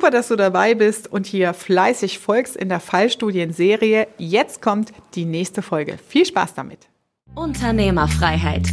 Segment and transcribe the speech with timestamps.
[0.00, 4.08] Super, dass du dabei bist und hier fleißig folgst in der Fallstudienserie.
[4.16, 5.98] Jetzt kommt die nächste Folge.
[5.98, 6.88] Viel Spaß damit.
[7.34, 8.66] Unternehmerfreiheit.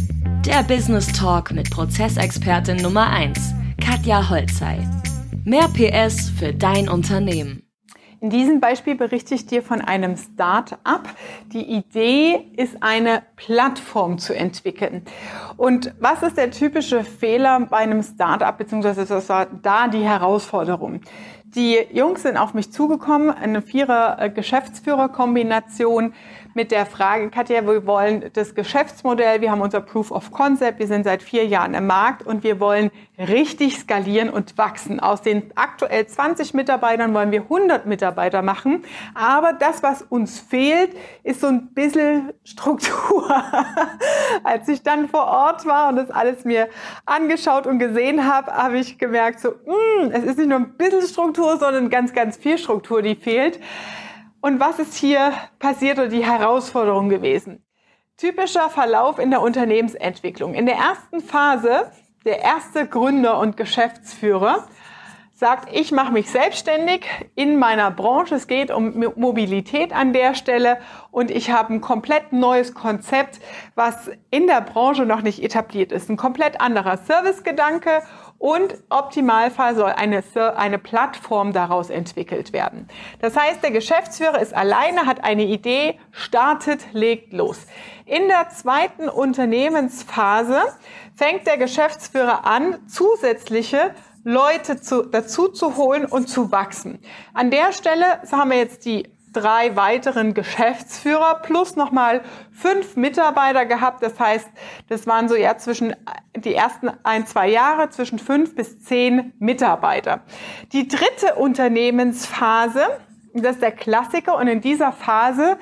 [0.46, 3.38] Der Business Talk mit Prozessexpertin Nummer 1,
[3.78, 4.78] Katja Holzei.
[5.44, 7.67] Mehr PS für dein Unternehmen.
[8.20, 11.08] In diesem Beispiel berichte ich dir von einem Start-up.
[11.52, 15.02] Die Idee ist, eine Plattform zu entwickeln.
[15.56, 21.00] Und was ist der typische Fehler bei einem Start-up, beziehungsweise was war da die Herausforderung?
[21.54, 26.12] Die Jungs sind auf mich zugekommen, eine Vierer-Geschäftsführer-Kombination
[26.52, 30.88] mit der Frage, Katja, wir wollen das Geschäftsmodell, wir haben unser Proof of Concept, wir
[30.88, 34.98] sind seit vier Jahren im Markt und wir wollen richtig skalieren und wachsen.
[34.98, 38.82] Aus den aktuell 20 Mitarbeitern wollen wir 100 Mitarbeiter machen.
[39.14, 43.30] Aber das, was uns fehlt, ist so ein bisschen Struktur.
[44.44, 46.68] Als ich dann vor Ort war und das alles mir
[47.06, 50.76] angeschaut und gesehen habe, habe ich gemerkt, so, mh, mm, es ist nicht nur ein
[50.76, 53.60] bisschen Struktur, sondern ganz, ganz viel Struktur, die fehlt.
[54.40, 57.64] Und was ist hier passiert oder die Herausforderung gewesen?
[58.16, 60.54] Typischer Verlauf in der Unternehmensentwicklung.
[60.54, 61.90] In der ersten Phase,
[62.24, 64.68] der erste Gründer und Geschäftsführer
[65.38, 68.34] sagt, ich mache mich selbstständig in meiner Branche.
[68.34, 70.78] Es geht um Mobilität an der Stelle
[71.12, 73.38] und ich habe ein komplett neues Konzept,
[73.76, 76.10] was in der Branche noch nicht etabliert ist.
[76.10, 78.02] Ein komplett anderer Servicegedanke
[78.38, 80.22] und Optimalfall soll eine,
[80.56, 82.88] eine Plattform daraus entwickelt werden.
[83.20, 87.66] Das heißt, der Geschäftsführer ist alleine, hat eine Idee, startet, legt los.
[88.06, 90.60] In der zweiten Unternehmensphase
[91.16, 97.00] fängt der Geschäftsführer an, zusätzliche Leute zu, dazu zu holen und zu wachsen.
[97.34, 102.22] An der Stelle haben wir jetzt die drei weiteren Geschäftsführer plus nochmal
[102.52, 104.02] fünf Mitarbeiter gehabt.
[104.02, 104.48] Das heißt,
[104.88, 105.94] das waren so ja zwischen
[106.36, 110.20] die ersten ein, zwei Jahre zwischen fünf bis zehn Mitarbeiter.
[110.72, 112.82] Die dritte Unternehmensphase,
[113.34, 115.58] das ist der Klassiker und in dieser Phase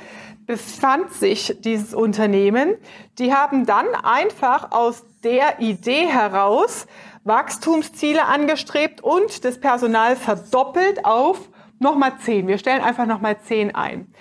[0.47, 2.75] befand sich dieses Unternehmen.
[3.19, 6.87] Die haben dann einfach aus der Idee heraus
[7.25, 11.49] Wachstumsziele angestrebt und das Personal verdoppelt auf
[11.79, 12.47] nochmal zehn.
[12.47, 14.13] Wir stellen einfach nochmal zehn ein.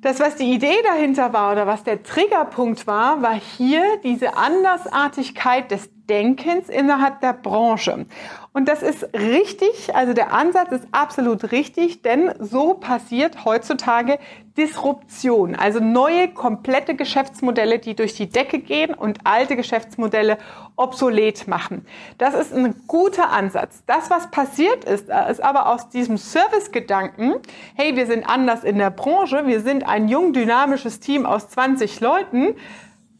[0.00, 5.70] Das, was die Idee dahinter war oder was der Triggerpunkt war, war hier diese Andersartigkeit
[5.70, 8.06] des Denkens innerhalb der Branche.
[8.52, 14.18] Und das ist richtig, also der Ansatz ist absolut richtig, denn so passiert heutzutage
[14.56, 20.38] Disruption, also neue, komplette Geschäftsmodelle, die durch die Decke gehen und alte Geschäftsmodelle
[20.76, 21.84] obsolet machen.
[22.18, 23.82] Das ist ein guter Ansatz.
[23.86, 27.34] Das, was passiert ist, ist aber aus diesem Servicegedanken,
[27.74, 31.98] hey, wir sind anders in der Branche, wir sind ein jung dynamisches Team aus 20
[31.98, 32.54] Leuten,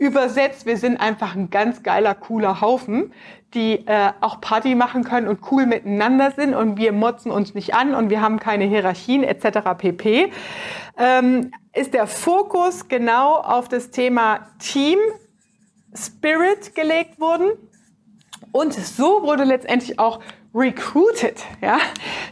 [0.05, 3.13] Übersetzt, wir sind einfach ein ganz geiler, cooler Haufen,
[3.55, 7.75] die äh, auch Party machen können und cool miteinander sind und wir motzen uns nicht
[7.75, 9.61] an und wir haben keine Hierarchien etc.
[9.79, 10.31] pp.
[10.99, 14.99] Ähm, ist der Fokus genau auf das Thema Team
[15.95, 17.53] Spirit gelegt worden.
[18.53, 20.21] Und so wurde letztendlich auch
[20.55, 21.43] recruited.
[21.61, 21.79] Ja?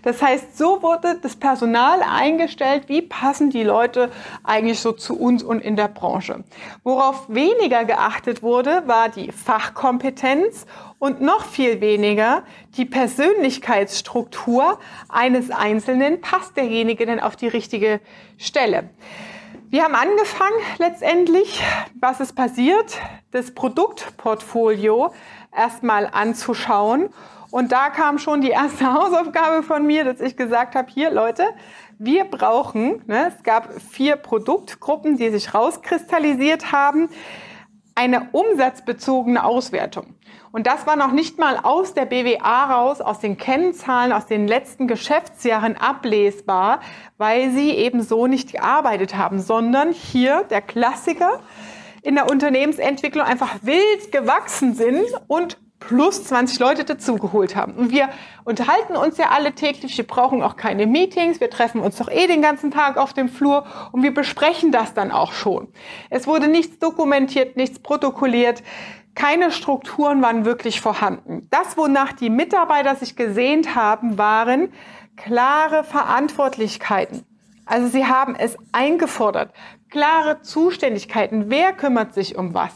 [0.03, 4.11] Das heißt, so wurde das Personal eingestellt, wie passen die Leute
[4.45, 6.45] eigentlich so zu uns und in der Branche.
[6.85, 10.67] Worauf weniger geachtet wurde, war die Fachkompetenz
[10.99, 12.45] und noch viel weniger
[12.77, 14.79] die Persönlichkeitsstruktur
[15.09, 16.21] eines Einzelnen.
[16.21, 18.01] Passt derjenige denn auf die richtige
[18.39, 18.91] Stelle?
[19.69, 21.63] Wir haben angefangen letztendlich,
[21.99, 22.99] was ist passiert,
[23.31, 25.15] das Produktportfolio
[25.51, 27.09] erstmal anzuschauen
[27.53, 31.45] und da kam schon die erste Hausaufgabe von mir, dass ich gesagt habe, hier Leute,
[31.99, 37.11] wir brauchen, ne, es gab vier Produktgruppen, die sich rauskristallisiert haben,
[37.95, 40.15] eine umsatzbezogene Auswertung.
[40.51, 44.49] Und das war noch nicht mal aus der BWA raus, aus den Kennzahlen, aus den
[44.49, 46.81] letzten Geschäftsjahren ablesbar,
[47.19, 51.41] weil sie eben so nicht gearbeitet haben, sondern hier der Klassiker
[52.01, 57.75] in der Unternehmensentwicklung einfach wild gewachsen sind und plus 20 Leute dazugeholt haben.
[57.75, 58.09] Und wir
[58.45, 62.27] unterhalten uns ja alle täglich, wir brauchen auch keine Meetings, wir treffen uns doch eh
[62.27, 65.69] den ganzen Tag auf dem Flur und wir besprechen das dann auch schon.
[66.11, 68.63] Es wurde nichts dokumentiert, nichts protokolliert,
[69.15, 71.47] keine Strukturen waren wirklich vorhanden.
[71.51, 74.73] Das, wonach die Mitarbeiter sich gesehnt haben, waren
[75.17, 77.25] klare Verantwortlichkeiten.
[77.67, 79.53] Also sie haben es eingefordert.
[79.91, 81.51] Klare Zuständigkeiten.
[81.51, 82.73] Wer kümmert sich um was?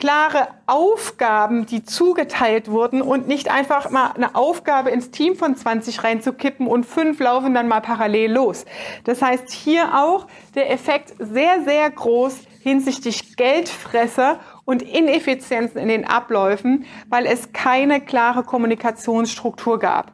[0.00, 6.02] Klare Aufgaben, die zugeteilt wurden und nicht einfach mal eine Aufgabe ins Team von 20
[6.02, 8.64] reinzukippen und fünf laufen dann mal parallel los.
[9.04, 16.06] Das heißt hier auch der Effekt sehr, sehr groß hinsichtlich Geldfresser und Ineffizienzen in den
[16.06, 20.12] Abläufen, weil es keine klare Kommunikationsstruktur gab.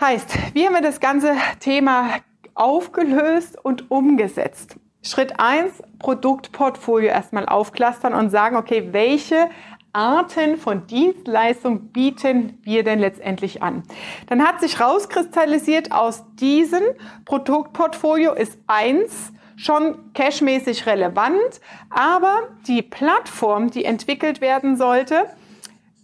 [0.00, 2.20] Heißt, wie haben wir das ganze Thema
[2.54, 4.76] aufgelöst und umgesetzt?
[5.04, 9.50] Schritt eins: Produktportfolio erstmal aufklustern und sagen, okay, welche
[9.92, 13.84] Arten von Dienstleistung bieten wir denn letztendlich an?
[14.26, 16.82] Dann hat sich rauskristallisiert, aus diesem
[17.24, 21.60] Produktportfolio ist eins schon cashmäßig relevant,
[21.90, 25.26] aber die Plattform, die entwickelt werden sollte,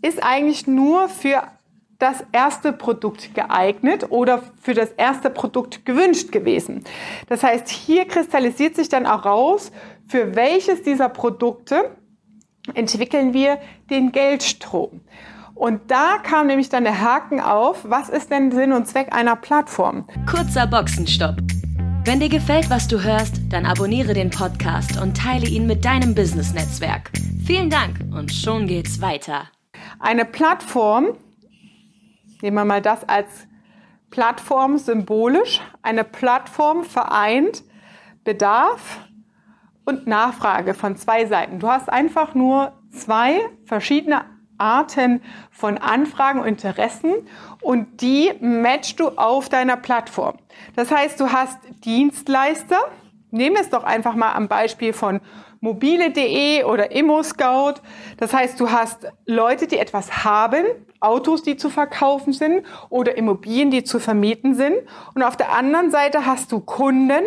[0.03, 1.43] ist eigentlich nur für
[2.01, 6.83] das erste Produkt geeignet oder für das erste Produkt gewünscht gewesen.
[7.29, 9.71] Das heißt, hier kristallisiert sich dann auch raus,
[10.09, 11.91] für welches dieser Produkte
[12.75, 13.59] entwickeln wir
[13.91, 15.03] den Geldstrom.
[15.55, 19.37] Und da kam nämlich dann der Haken auf, was ist denn Sinn und Zweck einer
[19.37, 20.09] Plattform?
[20.27, 21.37] Kurzer Boxenstopp.
[22.07, 26.15] Wenn dir gefällt, was du hörst, dann abonniere den Podcast und teile ihn mit deinem
[26.15, 27.11] Business-Netzwerk.
[27.45, 29.51] Vielen Dank und schon geht's weiter.
[29.99, 31.09] Eine Plattform,
[32.43, 33.47] nehmen wir mal das als
[34.11, 37.63] Plattform symbolisch, eine Plattform vereint
[38.25, 39.01] Bedarf,
[39.91, 41.59] und Nachfrage von zwei Seiten.
[41.59, 44.25] Du hast einfach nur zwei verschiedene
[44.57, 47.15] Arten von Anfragen und Interessen
[47.61, 50.39] und die matchst du auf deiner Plattform.
[50.77, 52.79] Das heißt, du hast Dienstleister.
[53.31, 55.21] Nehmen wir es doch einfach mal am Beispiel von
[55.61, 57.75] mobile.de oder ImmoScout.
[58.17, 60.65] Das heißt, du hast Leute, die etwas haben,
[61.01, 64.77] Autos, die zu verkaufen sind oder Immobilien, die zu vermieten sind.
[65.15, 67.25] Und auf der anderen Seite hast du Kunden,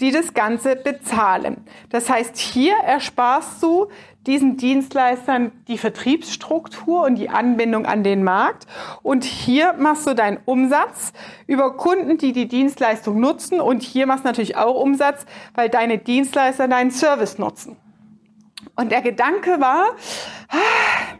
[0.00, 1.64] die das Ganze bezahlen.
[1.88, 3.88] Das heißt, hier ersparst du
[4.26, 8.66] diesen Dienstleistern die Vertriebsstruktur und die Anbindung an den Markt.
[9.02, 11.12] Und hier machst du deinen Umsatz
[11.46, 13.60] über Kunden, die die Dienstleistung nutzen.
[13.60, 15.24] Und hier machst du natürlich auch Umsatz,
[15.54, 17.76] weil deine Dienstleister deinen Service nutzen.
[18.74, 19.86] Und der Gedanke war,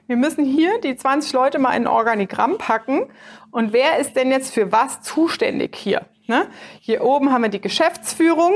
[0.07, 3.07] wir müssen hier die 20 Leute mal in ein Organigramm packen.
[3.51, 6.07] Und wer ist denn jetzt für was zuständig hier?
[6.27, 6.47] Ne?
[6.81, 8.53] Hier oben haben wir die Geschäftsführung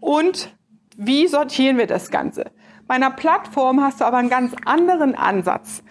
[0.00, 0.54] und
[0.96, 2.50] wie sortieren wir das Ganze?
[2.86, 5.82] Bei einer Plattform hast du aber einen ganz anderen Ansatz.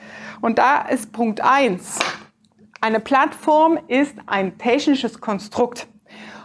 [0.41, 1.99] Und da ist Punkt eins:
[2.81, 5.87] Eine Plattform ist ein technisches Konstrukt.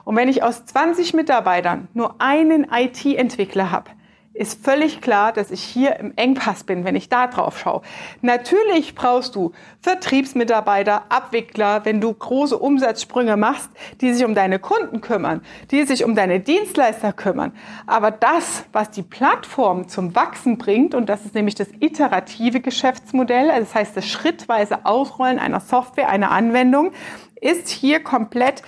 [0.05, 3.91] Und wenn ich aus 20 Mitarbeitern nur einen IT-Entwickler habe,
[4.37, 7.83] ist völlig klar, dass ich hier im Engpass bin, wenn ich da drauf schaue.
[8.23, 15.01] Natürlich brauchst du Vertriebsmitarbeiter, Abwickler, wenn du große Umsatzsprünge machst, die sich um deine Kunden
[15.01, 15.41] kümmern,
[15.71, 17.53] die sich um deine Dienstleister kümmern.
[17.87, 23.51] Aber das, was die Plattform zum Wachsen bringt, und das ist nämlich das iterative Geschäftsmodell,
[23.51, 26.93] also das heißt das schrittweise Ausrollen einer Software, einer Anwendung,
[27.41, 28.63] ist hier komplett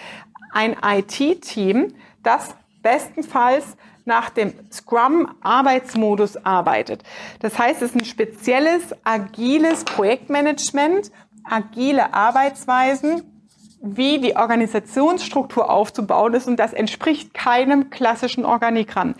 [0.53, 1.93] ein IT-Team,
[2.23, 3.76] das bestenfalls
[4.09, 7.05] nach dem Scrum-Arbeitsmodus arbeitet.
[7.41, 11.13] Das heißt, es ist ein spezielles, agiles Projektmanagement,
[11.45, 13.38] agile Arbeitsweisen,
[13.81, 19.15] wie die Organisationsstruktur aufzubauen ist und das entspricht keinem klassischen Organigramm.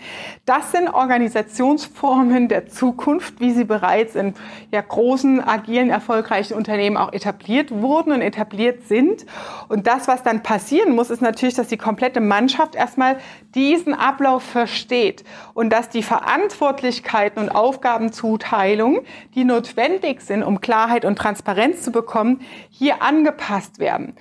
[0.45, 4.33] Das sind Organisationsformen der Zukunft, wie sie bereits in
[4.71, 9.25] ja, großen, agilen, erfolgreichen Unternehmen auch etabliert wurden und etabliert sind.
[9.69, 13.17] Und das, was dann passieren muss, ist natürlich, dass die komplette Mannschaft erstmal
[13.55, 15.23] diesen Ablauf versteht
[15.53, 19.01] und dass die Verantwortlichkeiten und Aufgabenzuteilung,
[19.35, 24.15] die notwendig sind, um Klarheit und Transparenz zu bekommen, hier angepasst werden.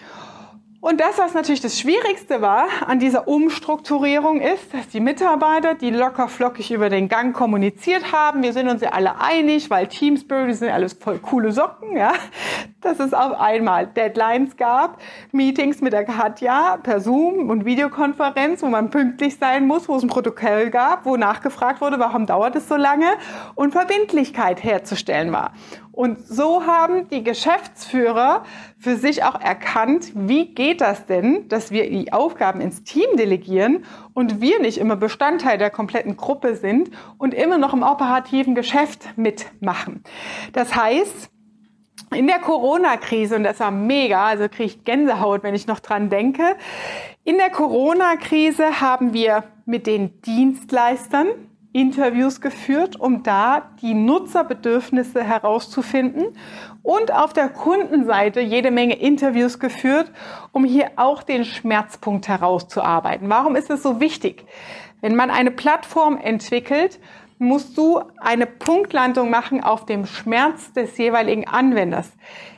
[0.80, 5.91] Und das, was natürlich das Schwierigste war an dieser Umstrukturierung, ist, dass die Mitarbeiter, die
[5.91, 10.55] locker flockig über den Gang kommuniziert haben, wir sind uns ja alle einig, weil Teamspirit
[10.55, 12.12] sind alles voll coole Socken, ja,
[12.81, 15.01] dass es auf einmal Deadlines gab,
[15.32, 20.03] Meetings mit der Katja per Zoom und Videokonferenz, wo man pünktlich sein muss, wo es
[20.03, 23.06] ein Protokoll gab, wo nachgefragt wurde, warum dauert es so lange
[23.55, 25.53] und Verbindlichkeit herzustellen war.
[25.99, 28.44] Und so haben die Geschäftsführer
[28.79, 33.85] für sich auch erkannt, wie geht das denn, dass wir die Aufgaben ins Team delegieren
[34.15, 39.08] und wir nicht immer Bestandteil der kompletten Gruppe sind und immer noch im operativen Geschäft
[39.17, 40.05] mitmachen.
[40.53, 41.32] Das heißt,
[42.15, 46.10] in der Corona-Krise, und das war mega, also kriege ich Gänsehaut, wenn ich noch dran
[46.10, 46.56] denke,
[47.24, 51.29] in der Corona-Krise haben wir mit den Dienstleistern,
[51.72, 56.29] Interviews geführt, um da die Nutzerbedürfnisse herauszufinden
[56.82, 60.10] und auf der Kundenseite jede Menge Interviews geführt,
[60.53, 63.29] um hier auch den Schmerzpunkt herauszuarbeiten.
[63.29, 64.46] Warum ist es so wichtig?
[65.03, 66.98] Wenn man eine Plattform entwickelt,
[67.38, 72.10] musst du eine Punktlandung machen auf dem Schmerz des jeweiligen Anwenders.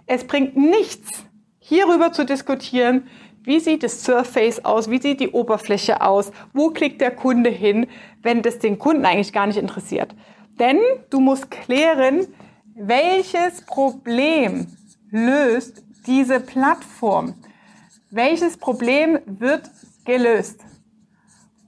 [0.06, 1.24] Es bringt nichts,
[1.58, 3.08] hierüber zu diskutieren,
[3.42, 4.90] wie sieht das Surface aus?
[4.90, 6.30] Wie sieht die Oberfläche aus?
[6.52, 7.86] Wo klickt der Kunde hin,
[8.22, 10.14] wenn das den Kunden eigentlich gar nicht interessiert?
[10.58, 12.26] Denn du musst klären,
[12.74, 14.66] welches Problem
[15.10, 17.34] löst diese Plattform?
[18.10, 19.70] welches Problem wird
[20.04, 20.60] gelöst?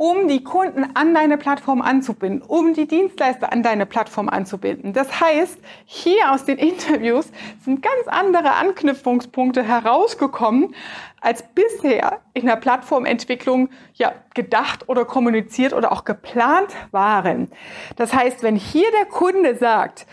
[0.02, 4.92] Um die Kunden an deine Plattform anzubinden, um die Dienstleister an deine Plattform anzubinden.
[4.92, 7.30] Das heißt, hier aus den Interviews
[7.64, 10.74] sind ganz andere Anknüpfungspunkte herausgekommen,
[11.20, 17.52] als bisher in der Plattformentwicklung ja gedacht oder kommuniziert oder auch geplant waren.
[17.94, 20.08] Das heißt, wenn hier der Kunde sagt,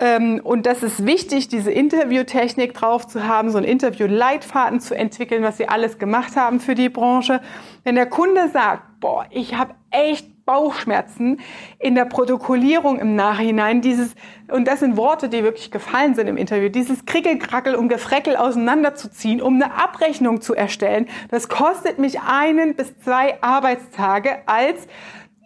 [0.00, 5.42] ähm, und das ist wichtig, diese Interviewtechnik drauf zu haben, so ein Interviewleitfaden zu entwickeln,
[5.42, 7.42] was sie alles gemacht haben für die Branche.
[7.84, 11.38] Wenn der Kunde sagt, boah, ich habe echt Bauchschmerzen
[11.78, 14.14] in der Protokollierung im Nachhinein, dieses,
[14.50, 19.42] und das sind Worte, die wirklich gefallen sind im Interview, dieses Krickelkrackel und Gefreckel auseinanderzuziehen,
[19.42, 24.88] um eine Abrechnung zu erstellen, das kostet mich einen bis zwei Arbeitstage als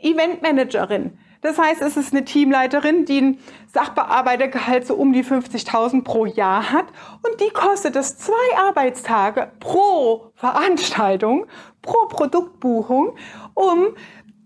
[0.01, 1.19] Eventmanagerin.
[1.41, 3.39] Das heißt, es ist eine Teamleiterin, die ein
[3.73, 6.87] Sachbearbeitergehalt so um die 50.000 pro Jahr hat
[7.23, 11.47] und die kostet es zwei Arbeitstage pro Veranstaltung,
[11.83, 13.17] pro Produktbuchung,
[13.55, 13.89] um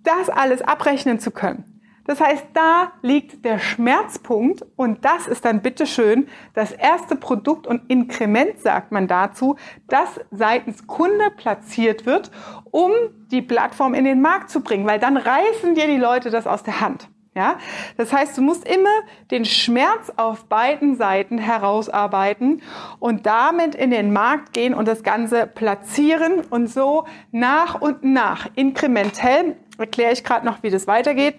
[0.02, 1.71] das alles abrechnen zu können.
[2.04, 7.88] Das heißt, da liegt der Schmerzpunkt und das ist dann bitteschön das erste Produkt und
[7.88, 9.56] Inkrement, sagt man dazu,
[9.88, 12.30] das seitens Kunde platziert wird,
[12.70, 12.90] um
[13.30, 16.62] die Plattform in den Markt zu bringen, weil dann reißen dir die Leute das aus
[16.64, 17.08] der Hand.
[17.34, 17.56] Ja,
[17.96, 18.90] das heißt, du musst immer
[19.30, 22.60] den Schmerz auf beiden Seiten herausarbeiten
[22.98, 28.48] und damit in den Markt gehen und das Ganze platzieren und so nach und nach
[28.54, 31.36] inkrementell erkläre ich gerade noch, wie das weitergeht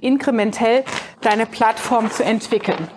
[0.00, 0.84] inkrementell
[1.20, 2.88] deine Plattform zu entwickeln.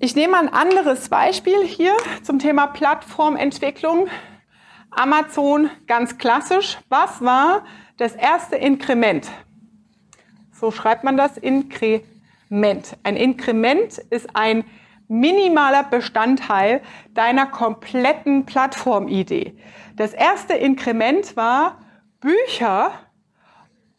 [0.00, 4.08] Ich nehme ein anderes Beispiel hier zum Thema Plattformentwicklung.
[4.90, 6.78] Amazon ganz klassisch.
[6.88, 7.64] Was war
[7.96, 9.30] das erste Inkrement?
[10.52, 12.96] So schreibt man das Inkrement.
[13.02, 14.64] Ein Inkrement ist ein
[15.08, 16.82] minimaler Bestandteil
[17.14, 19.56] deiner kompletten Plattformidee.
[19.96, 21.78] Das erste Inkrement war
[22.20, 22.92] Bücher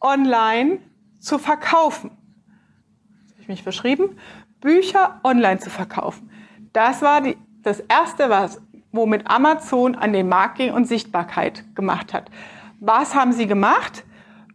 [0.00, 0.78] online
[1.26, 2.10] zu verkaufen.
[2.10, 4.16] Habe ich mich verschrieben?
[4.60, 6.30] Bücher online zu verkaufen.
[6.72, 12.14] Das war die, das erste, was, womit Amazon an den Markt ging und Sichtbarkeit gemacht
[12.14, 12.30] hat.
[12.78, 14.04] Was haben sie gemacht?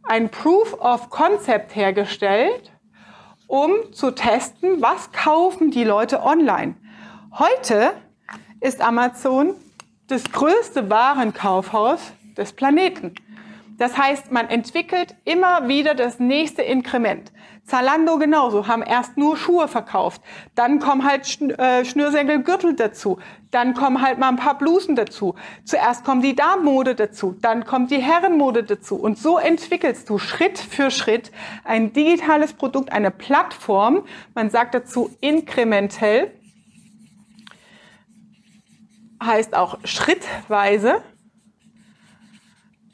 [0.04, 2.72] Ein Proof of Concept hergestellt,
[3.48, 6.76] um zu testen, was kaufen die Leute online.
[7.34, 7.94] Heute
[8.62, 9.56] ist Amazon
[10.08, 13.14] das größte Warenkaufhaus des Planeten.
[13.82, 17.32] Das heißt, man entwickelt immer wieder das nächste Inkrement.
[17.66, 20.22] Zalando genauso, haben erst nur Schuhe verkauft.
[20.54, 23.18] Dann kommen halt äh, Schnürsenkel, Gürtel dazu.
[23.50, 25.34] Dann kommen halt mal ein paar Blusen dazu.
[25.66, 27.36] Zuerst kommt die Damenmode dazu.
[27.42, 28.98] Dann kommt die Herrenmode dazu.
[28.98, 31.32] Und so entwickelst du Schritt für Schritt
[31.64, 34.04] ein digitales Produkt, eine Plattform.
[34.36, 36.32] Man sagt dazu inkrementell.
[39.24, 41.02] Heißt auch schrittweise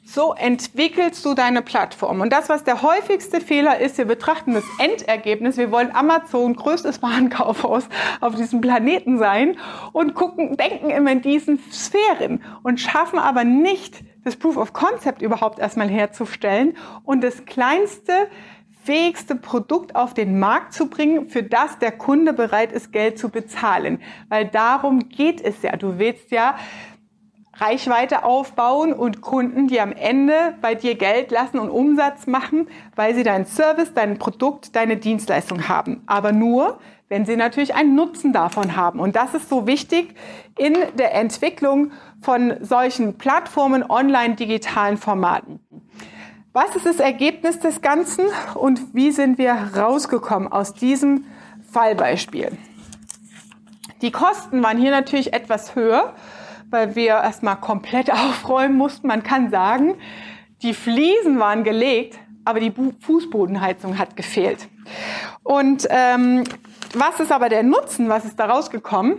[0.08, 2.22] so entwickelst du deine Plattform.
[2.22, 5.58] Und das, was der häufigste Fehler ist, wir betrachten das Endergebnis.
[5.58, 7.84] Wir wollen Amazon, größtes Warenkaufhaus
[8.22, 9.58] auf diesem Planeten sein
[9.92, 15.20] und gucken, denken immer in diesen Sphären und schaffen aber nicht, das Proof of Concept
[15.20, 18.12] überhaupt erstmal herzustellen und das kleinste,
[18.84, 23.28] fähigste Produkt auf den Markt zu bringen, für das der Kunde bereit ist, Geld zu
[23.28, 24.00] bezahlen.
[24.30, 25.76] Weil darum geht es ja.
[25.76, 26.56] Du willst ja
[27.60, 33.14] Reichweite aufbauen und Kunden, die am Ende bei dir Geld lassen und Umsatz machen, weil
[33.14, 36.02] sie deinen Service, dein Produkt, deine Dienstleistung haben.
[36.06, 39.00] Aber nur, wenn sie natürlich einen Nutzen davon haben.
[39.00, 40.14] Und das ist so wichtig
[40.56, 45.60] in der Entwicklung von solchen Plattformen, online digitalen Formaten.
[46.52, 51.24] Was ist das Ergebnis des Ganzen und wie sind wir rausgekommen aus diesem
[51.70, 52.56] Fallbeispiel?
[54.02, 56.14] Die Kosten waren hier natürlich etwas höher
[56.70, 59.06] weil wir erstmal komplett aufräumen mussten.
[59.06, 59.94] Man kann sagen,
[60.62, 64.68] die Fliesen waren gelegt, aber die Fußbodenheizung hat gefehlt.
[65.42, 66.44] Und ähm,
[66.94, 68.08] was ist aber der Nutzen?
[68.08, 69.18] Was ist da rausgekommen?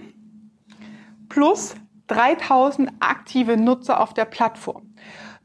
[1.30, 1.76] Plus
[2.08, 4.94] 3000 aktive Nutzer auf der Plattform.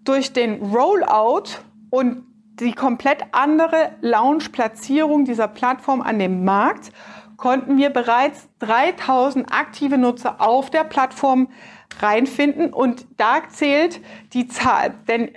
[0.03, 2.25] Durch den Rollout und
[2.61, 6.93] die komplett andere Launch-Platzierung dieser Plattform an dem Markt
[7.37, 11.49] konnten wir bereits 3000 aktive Nutzer auf der Plattform
[12.01, 14.01] reinfinden und da zählt
[14.33, 14.95] die Zahl.
[15.09, 15.31] Denn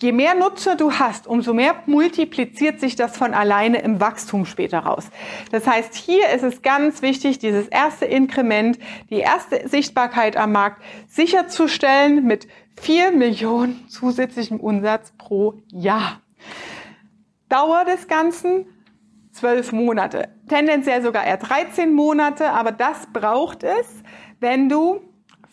[0.00, 4.80] je mehr Nutzer du hast, umso mehr multipliziert sich das von alleine im Wachstum später
[4.80, 5.10] raus.
[5.50, 8.78] Das heißt, hier ist es ganz wichtig, dieses erste Inkrement,
[9.10, 12.48] die erste Sichtbarkeit am Markt sicherzustellen mit
[12.80, 16.20] vier Millionen zusätzlichem Umsatz pro Jahr.
[17.48, 18.66] Dauer des Ganzen
[19.32, 20.28] zwölf Monate.
[20.48, 23.86] Tendenziell sogar eher 13 Monate, aber das braucht es,
[24.40, 25.00] wenn du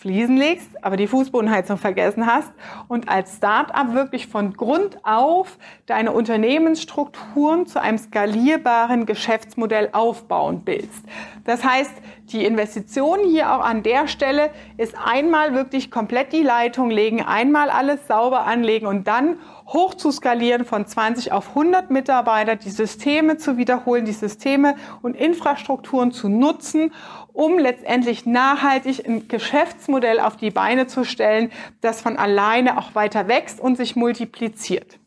[0.05, 2.51] Fliesen legst, aber die Fußbodenheizung vergessen hast
[2.87, 5.57] und als Start-up wirklich von Grund auf
[5.87, 11.03] deine Unternehmensstrukturen zu einem skalierbaren Geschäftsmodell aufbauen willst.
[11.43, 11.89] Das heißt,
[12.25, 17.71] die Investition hier auch an der Stelle ist einmal wirklich komplett die Leitung legen, einmal
[17.71, 23.37] alles sauber anlegen und dann hoch zu skalieren von 20 auf 100 Mitarbeiter, die Systeme
[23.37, 26.93] zu wiederholen, die Systeme und Infrastrukturen zu nutzen,
[27.33, 33.27] um letztendlich nachhaltig ein Geschäftsmodell auf die Beine zu stellen, das von alleine auch weiter
[33.27, 34.99] wächst und sich multipliziert.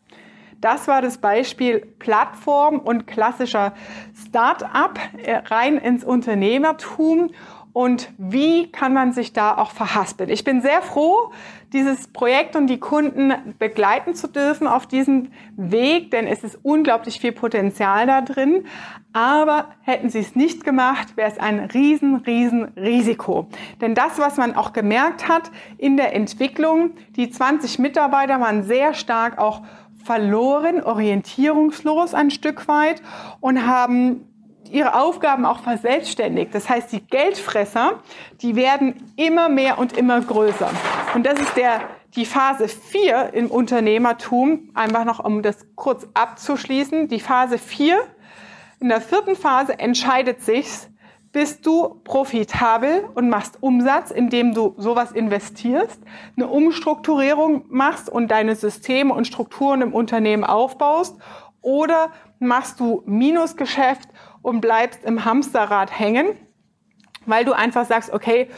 [0.61, 3.75] Das war das Beispiel Plattform und klassischer
[4.27, 7.31] Start-up äh, rein ins Unternehmertum
[7.79, 10.31] und wie kann man sich da auch verhaspeln.
[10.31, 11.31] Ich bin sehr froh,
[11.73, 17.21] dieses Projekt und die Kunden begleiten zu dürfen auf diesem Weg, denn es ist unglaublich
[17.21, 18.65] viel Potenzial da drin.
[19.13, 23.47] Aber hätten sie es nicht gemacht, wäre es ein riesen, riesen Risiko.
[23.81, 28.93] Denn das, was man auch gemerkt hat in der Entwicklung, die 20 Mitarbeiter waren sehr
[28.93, 29.63] stark auch
[30.03, 33.03] verloren, orientierungslos ein Stück weit
[33.39, 34.28] und haben
[34.73, 36.55] ihre Aufgaben auch verselbstständigt.
[36.55, 38.01] Das heißt, die Geldfresser,
[38.41, 40.71] die werden immer mehr und immer größer.
[41.15, 41.81] Und das ist der,
[42.15, 47.09] die Phase 4 im Unternehmertum, einfach noch um das kurz abzuschließen.
[47.09, 47.99] Die Phase 4,
[48.81, 50.67] in der vierten Phase entscheidet sich,
[51.33, 56.01] bist du profitabel und machst Umsatz, indem du sowas investierst,
[56.37, 61.17] eine Umstrukturierung machst und deine Systeme und Strukturen im Unternehmen aufbaust
[61.61, 64.09] oder machst du Minusgeschäft
[64.43, 66.29] und bleibst im Hamsterrad hängen,
[67.27, 68.49] weil du einfach sagst, okay,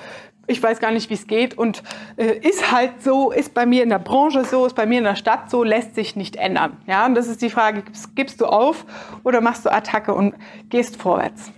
[0.47, 1.83] ich weiß gar nicht, wie es geht und
[2.17, 5.05] äh, ist halt so, ist bei mir in der Branche so, ist bei mir in
[5.05, 6.77] der Stadt so, lässt sich nicht ändern.
[6.87, 8.85] Ja, und das ist die Frage, gibst, gibst du auf
[9.23, 10.35] oder machst du Attacke und
[10.69, 11.53] gehst vorwärts?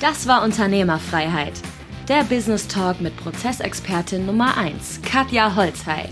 [0.00, 1.52] Das war Unternehmerfreiheit.
[2.08, 6.10] Der Business Talk mit Prozessexpertin Nummer 1, Katja Holzhey.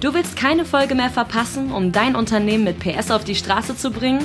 [0.00, 3.90] Du willst keine Folge mehr verpassen, um dein Unternehmen mit PS auf die Straße zu
[3.90, 4.24] bringen?